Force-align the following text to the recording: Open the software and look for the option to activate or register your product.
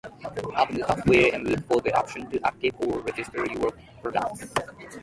Open 0.57 0.77
the 0.79 0.83
software 0.87 1.29
and 1.31 1.47
look 1.47 1.63
for 1.67 1.79
the 1.79 1.95
option 1.95 2.27
to 2.31 2.41
activate 2.43 2.73
or 2.79 3.01
register 3.01 3.45
your 3.53 3.69
product. 4.01 4.57